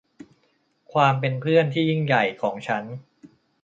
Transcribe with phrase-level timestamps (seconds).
[0.93, 2.83] ความเป็นเพื่อนที่ยิ่งใหญ่ของฉัน